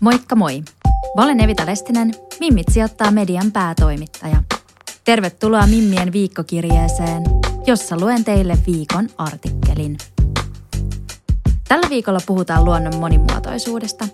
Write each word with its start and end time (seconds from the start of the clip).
Moikka 0.00 0.36
moi! 0.36 0.62
Mä 1.16 1.24
olen 1.24 1.40
Evita 1.40 1.66
Lestinen, 1.66 2.14
Mimmit 2.40 2.66
sijoittaa 2.70 3.10
median 3.10 3.52
päätoimittaja. 3.52 4.42
Tervetuloa 5.04 5.66
Mimmien 5.66 6.12
viikkokirjeeseen, 6.12 7.22
jossa 7.66 7.96
luen 8.00 8.24
teille 8.24 8.58
viikon 8.66 9.08
artikkelin. 9.18 9.98
Tällä 11.68 11.90
viikolla 11.90 12.20
puhutaan 12.26 12.64
luonnon 12.64 12.96
monimuotoisuudesta, 12.96 14.08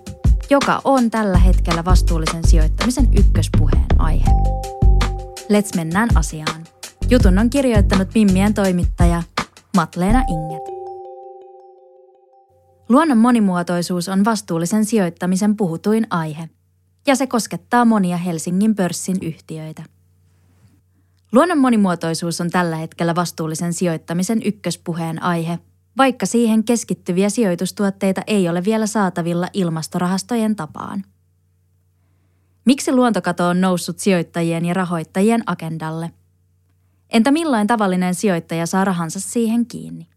joka 0.50 0.80
on 0.84 1.10
tällä 1.10 1.38
hetkellä 1.38 1.84
vastuullisen 1.84 2.48
sijoittamisen 2.48 3.08
ykköspuheen 3.18 3.86
aihe. 3.98 4.30
Let's 5.40 5.76
mennään 5.76 6.08
asiaan. 6.14 6.64
Jutun 7.10 7.38
on 7.38 7.50
kirjoittanut 7.50 8.08
Mimmien 8.14 8.54
toimittaja 8.54 9.22
Matleena 9.76 10.24
Inget. 10.28 10.75
Luonnon 12.88 13.18
monimuotoisuus 13.18 14.08
on 14.08 14.24
vastuullisen 14.24 14.84
sijoittamisen 14.84 15.56
puhutuin 15.56 16.06
aihe, 16.10 16.48
ja 17.06 17.16
se 17.16 17.26
koskettaa 17.26 17.84
monia 17.84 18.16
Helsingin 18.16 18.74
pörssin 18.74 19.16
yhtiöitä. 19.22 19.82
Luonnon 21.32 21.58
monimuotoisuus 21.58 22.40
on 22.40 22.50
tällä 22.50 22.76
hetkellä 22.76 23.14
vastuullisen 23.14 23.72
sijoittamisen 23.72 24.42
ykköspuheen 24.44 25.22
aihe, 25.22 25.58
vaikka 25.96 26.26
siihen 26.26 26.64
keskittyviä 26.64 27.30
sijoitustuotteita 27.30 28.22
ei 28.26 28.48
ole 28.48 28.64
vielä 28.64 28.86
saatavilla 28.86 29.48
ilmastorahastojen 29.52 30.56
tapaan. 30.56 31.04
Miksi 32.64 32.92
luontokato 32.92 33.48
on 33.48 33.60
noussut 33.60 33.98
sijoittajien 33.98 34.64
ja 34.64 34.74
rahoittajien 34.74 35.42
agendalle? 35.46 36.10
Entä 37.10 37.30
milloin 37.30 37.66
tavallinen 37.66 38.14
sijoittaja 38.14 38.66
saa 38.66 38.84
rahansa 38.84 39.20
siihen 39.20 39.66
kiinni? 39.66 40.08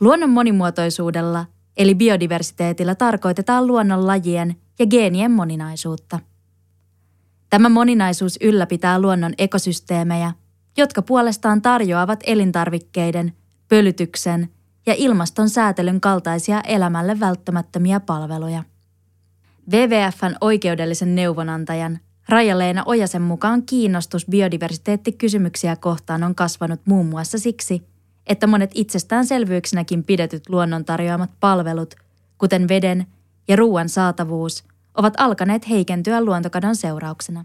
Luonnon 0.00 0.30
monimuotoisuudella 0.30 1.46
eli 1.76 1.94
biodiversiteetillä 1.94 2.94
tarkoitetaan 2.94 3.66
luonnonlajien 3.66 4.56
ja 4.78 4.86
geenien 4.86 5.30
moninaisuutta. 5.30 6.20
Tämä 7.50 7.68
moninaisuus 7.68 8.38
ylläpitää 8.40 9.00
luonnon 9.00 9.34
ekosysteemejä, 9.38 10.32
jotka 10.76 11.02
puolestaan 11.02 11.62
tarjoavat 11.62 12.20
elintarvikkeiden, 12.26 13.32
pölytyksen 13.68 14.48
ja 14.86 14.94
ilmaston 14.96 15.50
säätelyn 15.50 16.00
kaltaisia 16.00 16.60
elämälle 16.60 17.20
välttämättömiä 17.20 18.00
palveluja. 18.00 18.62
WWFn 19.72 20.34
oikeudellisen 20.40 21.14
neuvonantajan 21.14 21.98
Raija-Leena 22.28 22.82
Ojasen 22.86 23.22
mukaan 23.22 23.62
kiinnostus 23.62 24.26
biodiversiteettikysymyksiä 24.26 25.76
kohtaan 25.76 26.22
on 26.22 26.34
kasvanut 26.34 26.80
muun 26.84 27.06
muassa 27.06 27.38
siksi– 27.38 27.82
että 28.26 28.46
monet 28.46 28.70
itsestäänselvyyksinäkin 28.74 30.04
pidetyt 30.04 30.48
luonnon 30.48 30.84
tarjoamat 30.84 31.30
palvelut, 31.40 31.94
kuten 32.38 32.68
veden 32.68 33.06
ja 33.48 33.56
ruoan 33.56 33.88
saatavuus, 33.88 34.64
ovat 34.94 35.14
alkaneet 35.16 35.68
heikentyä 35.68 36.24
luontokadon 36.24 36.76
seurauksena. 36.76 37.44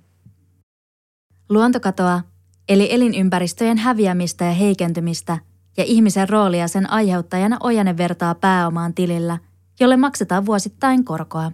Luontokatoa, 1.49 2.21
eli 2.69 2.87
elinympäristöjen 2.91 3.77
häviämistä 3.77 4.45
ja 4.45 4.51
heikentymistä 4.51 5.37
ja 5.77 5.83
ihmisen 5.83 6.29
roolia 6.29 6.67
sen 6.67 6.89
aiheuttajana 6.89 7.57
Ojanen 7.63 7.97
vertaa 7.97 8.35
pääomaan 8.35 8.93
tilillä, 8.93 9.37
jolle 9.79 9.97
maksetaan 9.97 10.45
vuosittain 10.45 11.05
korkoa. 11.05 11.51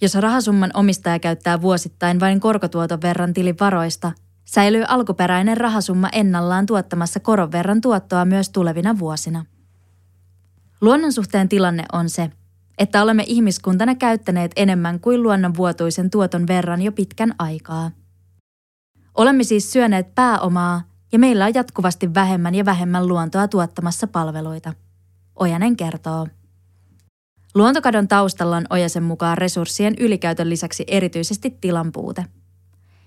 Jos 0.00 0.14
rahasumman 0.14 0.70
omistaja 0.74 1.18
käyttää 1.18 1.62
vuosittain 1.62 2.20
vain 2.20 2.40
korkotuoton 2.40 3.02
verran 3.02 3.34
tilin 3.34 3.56
varoista– 3.60 4.12
säilyy 4.44 4.84
alkuperäinen 4.88 5.56
rahasumma 5.56 6.08
ennallaan 6.12 6.66
tuottamassa 6.66 7.20
koron 7.20 7.52
verran 7.52 7.80
tuottoa 7.80 8.24
myös 8.24 8.50
tulevina 8.50 8.98
vuosina. 8.98 9.44
Luonnon 10.80 11.12
suhteen 11.12 11.48
tilanne 11.48 11.84
on 11.92 12.10
se, 12.10 12.30
että 12.78 13.02
olemme 13.02 13.24
ihmiskuntana 13.26 13.94
käyttäneet 13.94 14.52
enemmän 14.56 15.00
kuin 15.00 15.22
luonnon 15.22 15.54
vuotuisen 15.56 16.10
tuoton 16.10 16.46
verran 16.46 16.82
jo 16.82 16.92
pitkän 16.92 17.34
aikaa. 17.38 17.90
Olemme 19.14 19.44
siis 19.44 19.72
syöneet 19.72 20.14
pääomaa 20.14 20.82
ja 21.12 21.18
meillä 21.18 21.44
on 21.44 21.54
jatkuvasti 21.54 22.14
vähemmän 22.14 22.54
ja 22.54 22.64
vähemmän 22.64 23.08
luontoa 23.08 23.48
tuottamassa 23.48 24.06
palveluita. 24.06 24.72
Ojanen 25.36 25.76
kertoo. 25.76 26.26
Luontokadon 27.54 28.08
taustalla 28.08 28.56
on 28.56 28.66
Ojasen 28.70 29.02
mukaan 29.02 29.38
resurssien 29.38 29.94
ylikäytön 29.98 30.50
lisäksi 30.50 30.84
erityisesti 30.86 31.58
tilan 31.60 31.92
puute– 31.92 32.26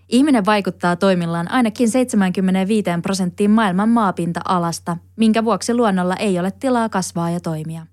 Ihminen 0.10 0.46
vaikuttaa 0.46 0.96
toimillaan 0.96 1.52
ainakin 1.52 1.90
75 1.90 2.90
prosenttiin 3.02 3.52
maailman 3.52 3.90
maapinta-alasta, 3.90 4.98
minkä 5.16 5.46
vuoksi 5.46 5.74
luonnolla 5.74 6.16
ei 6.16 6.40
ole 6.40 6.52
tilaa 6.52 6.90
kasvaa 6.90 7.30
ja 7.30 7.40
toimia. 7.40 7.86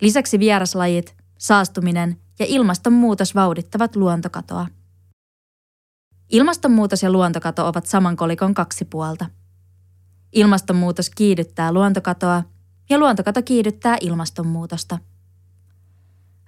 Lisäksi 0.00 0.38
vieraslajit, 0.38 1.16
saastuminen 1.38 2.16
ja 2.38 2.46
ilmastonmuutos 2.48 3.34
vauhdittavat 3.34 3.96
luontokatoa. 3.96 4.66
Ilmastonmuutos 6.30 7.02
ja 7.02 7.10
luontokato 7.10 7.68
ovat 7.68 7.86
saman 7.86 8.16
kolikon 8.16 8.54
kaksi 8.54 8.84
puolta. 8.84 9.26
Ilmastonmuutos 10.32 11.10
kiihdyttää 11.10 11.72
luontokatoa 11.72 12.42
ja 12.90 12.98
luontokato 12.98 13.42
kiihdyttää 13.42 13.96
ilmastonmuutosta. 14.00 14.98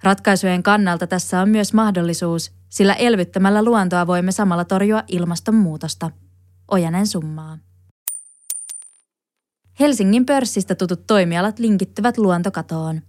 Ratkaisujen 0.03 0.63
kannalta 0.63 1.07
tässä 1.07 1.41
on 1.41 1.49
myös 1.49 1.73
mahdollisuus, 1.73 2.51
sillä 2.69 2.93
elvyttämällä 2.93 3.63
luontoa 3.63 4.07
voimme 4.07 4.31
samalla 4.31 4.65
torjua 4.65 5.03
ilmastonmuutosta. 5.07 6.11
Ojanen 6.71 7.07
summaa. 7.07 7.57
Helsingin 9.79 10.25
pörssistä 10.25 10.75
tutut 10.75 11.07
toimialat 11.07 11.59
linkittyvät 11.59 12.17
luontokatoon. 12.17 13.01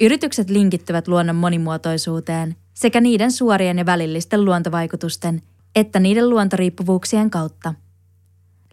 Yritykset 0.00 0.50
linkittyvät 0.50 1.08
luonnon 1.08 1.36
monimuotoisuuteen 1.36 2.56
sekä 2.74 3.00
niiden 3.00 3.32
suorien 3.32 3.78
ja 3.78 3.86
välillisten 3.86 4.44
luontovaikutusten 4.44 5.42
että 5.74 6.00
niiden 6.00 6.30
luontoriippuvuuksien 6.30 7.30
kautta. 7.30 7.74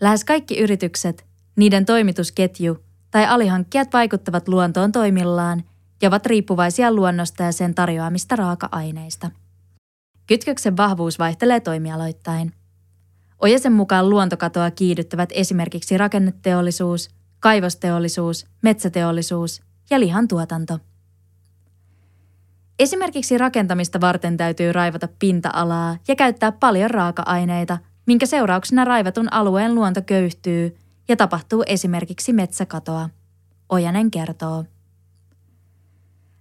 Lähes 0.01 0.23
kaikki 0.23 0.59
yritykset, 0.59 1.25
niiden 1.55 1.85
toimitusketju 1.85 2.77
tai 3.11 3.25
alihankkijat 3.25 3.93
vaikuttavat 3.93 4.47
luontoon 4.47 4.91
toimillaan– 4.91 5.63
ja 6.01 6.09
ovat 6.09 6.25
riippuvaisia 6.25 6.93
luonnosta 6.93 7.43
ja 7.43 7.51
sen 7.51 7.75
tarjoamista 7.75 8.35
raaka-aineista. 8.35 9.31
Kytköksen 10.27 10.77
vahvuus 10.77 11.19
vaihtelee 11.19 11.59
toimialoittain. 11.59 12.53
Ojasen 13.39 13.73
mukaan 13.73 14.09
luontokatoa 14.09 14.71
kiihdyttävät 14.71 15.29
esimerkiksi 15.33 15.97
rakenneteollisuus, 15.97 17.09
kaivosteollisuus, 17.39 18.45
metsäteollisuus 18.61 19.61
ja 19.89 19.99
lihantuotanto. 19.99 20.79
Esimerkiksi 22.79 23.37
rakentamista 23.37 24.01
varten 24.01 24.37
täytyy 24.37 24.73
raivata 24.73 25.07
pinta-alaa 25.19 25.97
ja 26.07 26.15
käyttää 26.15 26.51
paljon 26.51 26.91
raaka-aineita, 26.91 27.77
minkä 28.05 28.25
seurauksena 28.25 28.85
raivatun 28.85 29.33
alueen 29.33 29.75
luonto 29.75 30.01
köyhtyy 30.01 30.77
ja 31.07 31.15
tapahtuu 31.15 31.63
esimerkiksi 31.67 32.33
metsäkatoa. 32.33 33.09
Ojanen 33.69 34.11
kertoo. 34.11 34.65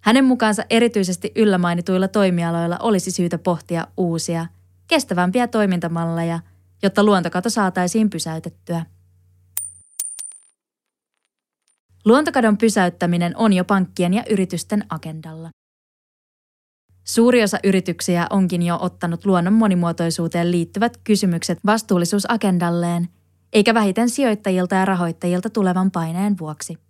Hänen 0.06 0.24
mukaansa 0.24 0.62
erityisesti 0.70 1.32
yllämainituilla 1.36 2.08
toimialoilla 2.08 2.78
olisi 2.78 3.10
syytä 3.10 3.38
pohtia 3.38 3.86
uusia, 3.96 4.46
kestävämpiä 4.88 5.48
toimintamalleja, 5.48 6.40
jotta 6.82 7.04
luontokato 7.04 7.50
saataisiin 7.50 8.10
pysäytettyä. 8.10 8.86
Luontokadon 12.04 12.58
pysäyttäminen 12.58 13.36
on 13.36 13.52
jo 13.52 13.64
pankkien 13.64 14.14
ja 14.14 14.24
yritysten 14.30 14.84
agendalla. 14.88 15.50
Suuri 17.04 17.42
osa 17.42 17.58
yrityksiä 17.64 18.26
onkin 18.30 18.62
jo 18.62 18.78
ottanut 18.80 19.24
luonnon 19.24 19.54
monimuotoisuuteen 19.54 20.50
liittyvät 20.50 20.96
kysymykset 21.04 21.58
vastuullisuusagendalleen, 21.66 23.08
eikä 23.52 23.74
vähiten 23.74 24.10
sijoittajilta 24.10 24.74
ja 24.74 24.84
rahoittajilta 24.84 25.50
tulevan 25.50 25.90
paineen 25.90 26.38
vuoksi. 26.38 26.85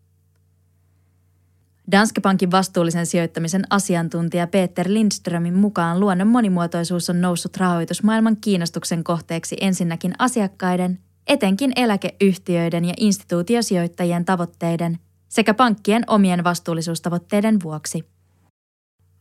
Danske 1.90 2.20
Bankin 2.20 2.50
vastuullisen 2.50 3.06
sijoittamisen 3.06 3.64
asiantuntija 3.70 4.46
Peter 4.46 4.86
Lindströmin 4.88 5.54
mukaan 5.54 6.00
luonnon 6.00 6.28
monimuotoisuus 6.28 7.10
on 7.10 7.20
noussut 7.20 7.56
rahoitusmaailman 7.56 8.36
kiinnostuksen 8.36 9.04
kohteeksi 9.04 9.56
ensinnäkin 9.60 10.14
asiakkaiden 10.18 10.98
etenkin 11.26 11.72
eläkeyhtiöiden 11.76 12.84
ja 12.84 12.94
instituutiosijoittajien 12.96 14.24
tavoitteiden 14.24 14.98
sekä 15.28 15.54
pankkien 15.54 16.04
omien 16.06 16.44
vastuullisuustavoitteiden 16.44 17.62
vuoksi. 17.62 18.04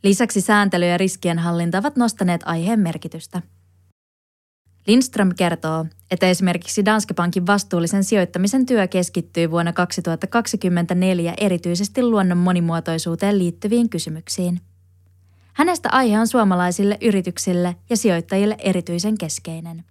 Lisäksi 0.04 0.42
sääntely 0.42 0.86
ja 0.86 0.98
riskienhallinta 0.98 1.78
ovat 1.78 1.96
nostaneet 1.96 2.42
aiheen 2.46 2.80
merkitystä. 2.80 3.42
Lindström 4.88 5.36
kertoo, 5.36 5.86
että 6.12 6.30
esimerkiksi 6.30 6.86
Danske 6.86 7.14
Bankin 7.14 7.48
vastuullisen 7.48 8.04
sijoittamisen 8.04 8.66
työ 8.66 8.88
keskittyy 8.88 9.52
vuonna 9.52 9.74
2024 9.74 11.34
erityisesti 11.38 12.04
luonnon 12.04 12.38
monimuotoisuuteen 12.38 13.40
liittyviin 13.40 13.90
kysymyksiin. 13.90 14.62
Hänestä 15.54 15.90
aihe 15.92 16.20
on 16.20 16.28
suomalaisille 16.28 16.98
yrityksille 17.02 17.76
ja 17.90 17.98
sijoittajille 17.98 18.56
erityisen 18.60 19.18
keskeinen. 19.18 19.84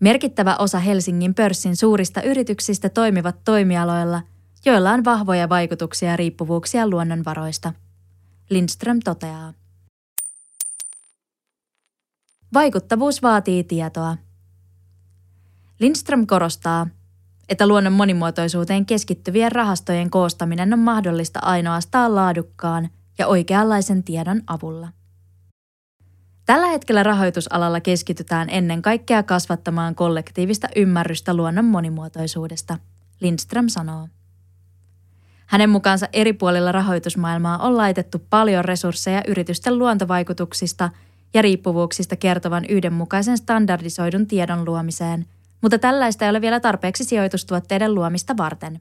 Merkittävä 0.00 0.56
osa 0.56 0.78
Helsingin 0.78 1.34
pörssin 1.34 1.76
suurista 1.76 2.22
yrityksistä 2.22 2.88
toimivat 2.88 3.44
toimialoilla, 3.44 4.22
joilla 4.64 4.90
on 4.90 5.04
vahvoja 5.04 5.48
vaikutuksia 5.48 6.10
ja 6.10 6.16
riippuvuuksia 6.16 6.88
luonnonvaroista. 6.88 7.72
Lindström 8.50 9.00
toteaa. 9.04 9.52
Vaikuttavuus 12.54 13.22
vaatii 13.22 13.64
tietoa. 13.64 14.16
Lindström 15.78 16.26
korostaa, 16.26 16.86
että 17.48 17.66
luonnon 17.66 17.92
monimuotoisuuteen 17.92 18.86
keskittyvien 18.86 19.52
rahastojen 19.52 20.10
koostaminen 20.10 20.72
on 20.72 20.78
mahdollista 20.78 21.40
ainoastaan 21.42 22.14
laadukkaan 22.14 22.88
ja 23.18 23.26
oikeanlaisen 23.26 24.04
tiedon 24.04 24.42
avulla. 24.46 24.88
Tällä 26.46 26.66
hetkellä 26.66 27.02
rahoitusalalla 27.02 27.80
keskitytään 27.80 28.50
ennen 28.50 28.82
kaikkea 28.82 29.22
kasvattamaan 29.22 29.94
kollektiivista 29.94 30.68
ymmärrystä 30.76 31.34
luonnon 31.34 31.64
monimuotoisuudesta, 31.64 32.78
Lindström 33.20 33.68
sanoo. 33.68 34.08
Hänen 35.46 35.70
mukaansa 35.70 36.08
eri 36.12 36.32
puolilla 36.32 36.72
rahoitusmaailmaa 36.72 37.58
on 37.58 37.76
laitettu 37.76 38.26
paljon 38.30 38.64
resursseja 38.64 39.22
yritysten 39.28 39.78
luontovaikutuksista 39.78 40.90
ja 41.34 41.42
riippuvuuksista 41.42 42.16
kertovan 42.16 42.64
yhdenmukaisen 42.64 43.38
standardisoidun 43.38 44.26
tiedon 44.26 44.64
luomiseen, 44.64 45.26
mutta 45.60 45.78
tällaista 45.78 46.24
ei 46.24 46.30
ole 46.30 46.40
vielä 46.40 46.60
tarpeeksi 46.60 47.04
sijoitustuotteiden 47.04 47.94
luomista 47.94 48.36
varten. 48.36 48.80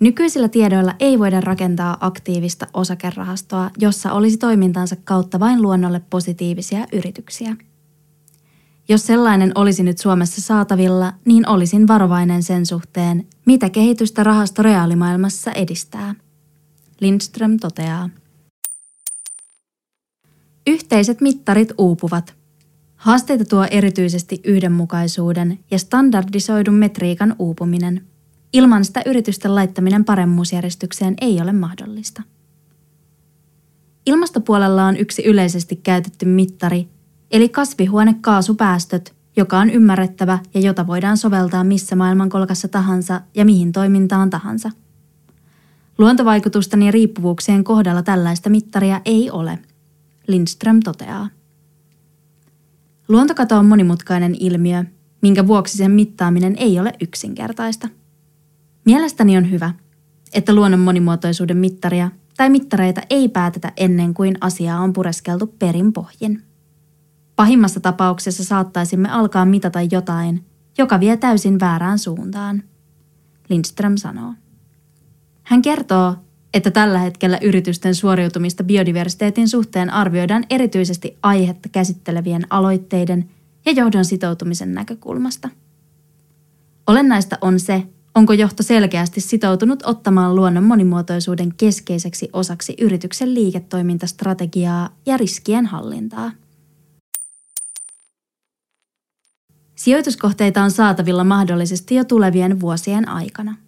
Nykyisillä 0.00 0.48
tiedoilla 0.48 0.94
ei 1.00 1.18
voida 1.18 1.40
rakentaa 1.40 1.96
aktiivista 2.00 2.66
osakerahastoa, 2.74 3.70
jossa 3.78 4.12
olisi 4.12 4.36
toimintansa 4.36 4.96
kautta 5.04 5.40
vain 5.40 5.62
luonnolle 5.62 6.00
positiivisia 6.10 6.86
yrityksiä. 6.92 7.56
Jos 8.88 9.06
sellainen 9.06 9.52
olisi 9.54 9.82
nyt 9.82 9.98
Suomessa 9.98 10.40
saatavilla, 10.40 11.12
niin 11.24 11.48
olisin 11.48 11.88
varovainen 11.88 12.42
sen 12.42 12.66
suhteen, 12.66 13.26
mitä 13.46 13.70
kehitystä 13.70 14.24
rahasto 14.24 14.62
reaalimaailmassa 14.62 15.52
edistää. 15.52 16.14
Lindström 17.00 17.56
toteaa. 17.56 18.10
Yhteiset 20.66 21.20
mittarit 21.20 21.72
uupuvat. 21.78 22.34
Haasteita 22.96 23.44
tuo 23.44 23.66
erityisesti 23.70 24.40
yhdenmukaisuuden 24.44 25.58
ja 25.70 25.78
standardisoidun 25.78 26.74
metriikan 26.74 27.36
uupuminen. 27.38 28.06
Ilman 28.52 28.84
sitä 28.84 29.02
yritysten 29.06 29.54
laittaminen 29.54 30.04
paremmuusjärjestykseen 30.04 31.14
ei 31.20 31.40
ole 31.40 31.52
mahdollista. 31.52 32.22
Ilmastopuolella 34.06 34.86
on 34.86 34.96
yksi 34.96 35.22
yleisesti 35.24 35.76
käytetty 35.76 36.26
mittari, 36.26 36.88
eli 37.30 37.48
kasvihuonekaasupäästöt, 37.48 39.14
joka 39.36 39.58
on 39.58 39.70
ymmärrettävä 39.70 40.38
ja 40.54 40.60
jota 40.60 40.86
voidaan 40.86 41.16
soveltaa 41.16 41.64
missä 41.64 41.96
maailmankolkassa 41.96 42.68
tahansa 42.68 43.20
ja 43.34 43.44
mihin 43.44 43.72
toimintaan 43.72 44.30
tahansa. 44.30 44.70
Luontovaikutusten 45.98 46.82
ja 46.82 46.90
riippuvuuksien 46.90 47.64
kohdalla 47.64 48.02
tällaista 48.02 48.50
mittaria 48.50 49.00
ei 49.04 49.30
ole, 49.30 49.58
Lindström 50.28 50.80
toteaa. 50.80 51.28
Luontokato 53.08 53.56
on 53.58 53.66
monimutkainen 53.66 54.36
ilmiö, 54.40 54.84
minkä 55.22 55.46
vuoksi 55.46 55.76
sen 55.76 55.90
mittaaminen 55.90 56.56
ei 56.56 56.80
ole 56.80 56.92
yksinkertaista. 57.00 57.88
Mielestäni 58.84 59.36
on 59.36 59.50
hyvä, 59.50 59.74
että 60.32 60.54
luonnon 60.54 60.80
monimuotoisuuden 60.80 61.56
mittaria 61.56 62.10
tai 62.36 62.50
mittareita 62.50 63.00
ei 63.10 63.28
päätetä 63.28 63.72
ennen 63.76 64.14
kuin 64.14 64.36
asiaa 64.40 64.80
on 64.80 64.92
pureskeltu 64.92 65.46
perin 65.46 65.92
pohjin. 65.92 66.42
Pahimmassa 67.36 67.80
tapauksessa 67.80 68.44
saattaisimme 68.44 69.08
alkaa 69.08 69.44
mitata 69.44 69.82
jotain, 69.82 70.44
joka 70.78 71.00
vie 71.00 71.16
täysin 71.16 71.60
väärään 71.60 71.98
suuntaan, 71.98 72.62
Lindström 73.48 73.96
sanoo. 73.96 74.34
Hän 75.42 75.62
kertoo, 75.62 76.16
että 76.54 76.70
tällä 76.70 76.98
hetkellä 76.98 77.38
yritysten 77.42 77.94
suoriutumista 77.94 78.64
biodiversiteetin 78.64 79.48
suhteen 79.48 79.90
arvioidaan 79.90 80.44
erityisesti 80.50 81.18
aihetta 81.22 81.68
käsittelevien 81.68 82.46
aloitteiden 82.50 83.28
ja 83.66 83.72
johdon 83.72 84.04
sitoutumisen 84.04 84.74
näkökulmasta. 84.74 85.48
Olennaista 86.86 87.38
on 87.40 87.60
se, 87.60 87.82
onko 88.14 88.32
johto 88.32 88.62
selkeästi 88.62 89.20
sitoutunut 89.20 89.82
ottamaan 89.86 90.36
luonnon 90.36 90.64
monimuotoisuuden 90.64 91.54
keskeiseksi 91.56 92.28
osaksi 92.32 92.74
yrityksen 92.80 93.34
liiketoimintastrategiaa 93.34 94.96
ja 95.06 95.16
riskien 95.16 95.66
hallintaa. 95.66 96.32
Sijoituskohteita 99.74 100.62
on 100.62 100.70
saatavilla 100.70 101.24
mahdollisesti 101.24 101.94
jo 101.94 102.04
tulevien 102.04 102.60
vuosien 102.60 103.08
aikana. 103.08 103.65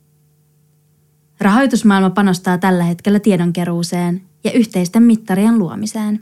Rahoitusmaailma 1.41 2.11
panostaa 2.11 2.59
tällä 2.59 2.85
hetkellä 2.85 3.21
tiedonkeruuseen 3.21 4.23
ja 4.45 4.53
yhteisten 4.53 5.03
mittarien 5.03 5.59
luomiseen. 5.59 6.21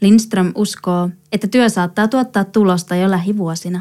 Lindström 0.00 0.52
uskoo, 0.54 1.10
että 1.32 1.46
työ 1.46 1.68
saattaa 1.68 2.08
tuottaa 2.08 2.44
tulosta 2.44 2.96
jo 2.96 3.10
lähivuosina. 3.10 3.80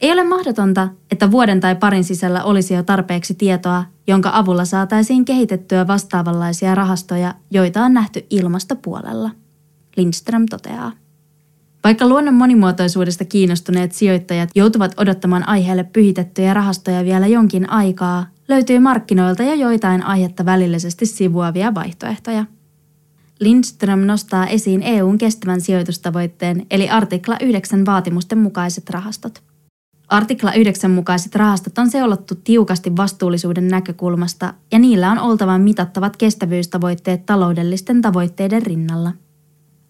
Ei 0.00 0.12
ole 0.12 0.24
mahdotonta, 0.24 0.88
että 1.10 1.30
vuoden 1.30 1.60
tai 1.60 1.76
parin 1.76 2.04
sisällä 2.04 2.44
olisi 2.44 2.74
jo 2.74 2.82
tarpeeksi 2.82 3.34
tietoa, 3.34 3.84
jonka 4.06 4.30
avulla 4.34 4.64
saataisiin 4.64 5.24
kehitettyä 5.24 5.86
vastaavanlaisia 5.86 6.74
rahastoja, 6.74 7.34
joita 7.50 7.84
on 7.84 7.94
nähty 7.94 8.26
ilmastopuolella. 8.30 9.30
Lindström 9.96 10.46
toteaa. 10.50 10.92
Vaikka 11.84 12.08
luonnon 12.08 12.34
monimuotoisuudesta 12.34 13.24
kiinnostuneet 13.24 13.92
sijoittajat 13.92 14.50
joutuvat 14.54 14.94
odottamaan 14.96 15.48
aiheelle 15.48 15.84
pyhitettyjä 15.84 16.54
rahastoja 16.54 17.04
vielä 17.04 17.26
jonkin 17.26 17.70
aikaa, 17.70 18.26
löytyy 18.50 18.78
markkinoilta 18.78 19.42
jo 19.42 19.54
joitain 19.54 20.02
aihetta 20.02 20.44
välillisesti 20.44 21.06
sivuavia 21.06 21.74
vaihtoehtoja. 21.74 22.44
Lindström 23.40 24.00
nostaa 24.00 24.46
esiin 24.46 24.82
EUn 24.82 25.18
kestävän 25.18 25.60
sijoitustavoitteen 25.60 26.66
eli 26.70 26.90
artikla 26.90 27.36
9 27.42 27.86
vaatimusten 27.86 28.38
mukaiset 28.38 28.90
rahastot. 28.90 29.42
Artikla 30.08 30.52
9 30.52 30.90
mukaiset 30.90 31.34
rahastot 31.34 31.78
on 31.78 31.90
seulottu 31.90 32.34
tiukasti 32.34 32.96
vastuullisuuden 32.96 33.68
näkökulmasta 33.68 34.54
ja 34.72 34.78
niillä 34.78 35.10
on 35.10 35.18
oltava 35.18 35.58
mitattavat 35.58 36.16
kestävyystavoitteet 36.16 37.26
taloudellisten 37.26 38.02
tavoitteiden 38.02 38.62
rinnalla. 38.62 39.12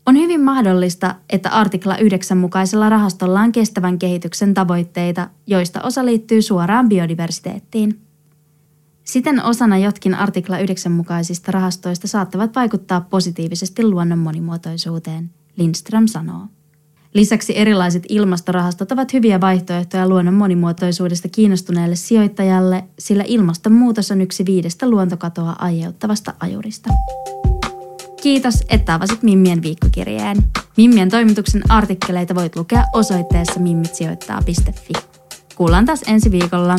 On 0.06 0.16
hyvin 0.16 0.44
mahdollista, 0.44 1.14
että 1.30 1.50
artikla 1.50 1.96
9 1.96 2.38
mukaisella 2.38 2.88
rahastolla 2.88 3.40
on 3.40 3.52
kestävän 3.52 3.98
kehityksen 3.98 4.54
tavoitteita, 4.54 5.28
joista 5.46 5.82
osa 5.82 6.04
liittyy 6.04 6.42
suoraan 6.42 6.88
biodiversiteettiin. 6.88 8.09
Siten 9.10 9.44
osana 9.44 9.78
jotkin 9.78 10.14
artikla 10.14 10.58
9 10.58 10.92
mukaisista 10.92 11.52
rahastoista 11.52 12.08
saattavat 12.08 12.54
vaikuttaa 12.54 13.00
positiivisesti 13.00 13.84
luonnon 13.84 14.18
monimuotoisuuteen, 14.18 15.30
Lindström 15.56 16.06
sanoo. 16.06 16.46
Lisäksi 17.14 17.58
erilaiset 17.58 18.02
ilmastorahastot 18.08 18.92
ovat 18.92 19.12
hyviä 19.12 19.40
vaihtoehtoja 19.40 20.08
luonnon 20.08 20.34
monimuotoisuudesta 20.34 21.28
kiinnostuneelle 21.28 21.96
sijoittajalle, 21.96 22.84
sillä 22.98 23.24
ilmastonmuutos 23.26 24.10
on 24.10 24.20
yksi 24.20 24.46
viidestä 24.46 24.90
luontokatoa 24.90 25.56
aiheuttavasta 25.58 26.34
ajurista. 26.40 26.90
Kiitos, 28.22 28.54
että 28.68 28.94
avasit 28.94 29.22
Mimmien 29.22 29.62
viikkokirjeen. 29.62 30.36
Mimmien 30.76 31.10
toimituksen 31.10 31.62
artikkeleita 31.70 32.34
voit 32.34 32.56
lukea 32.56 32.84
osoitteessa 32.92 33.60
mimmitsijoittaa.fi. 33.60 34.92
Kuullaan 35.56 35.84
taas 35.84 36.02
ensi 36.06 36.30
viikolla. 36.30 36.76